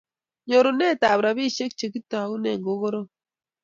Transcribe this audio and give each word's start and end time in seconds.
Nyorunet 0.47 1.01
ab 1.09 1.19
ropishek 1.23 1.71
Che 1.79 1.87
ketoune 1.93 2.51
ko 2.63 2.71
korom 2.81 3.05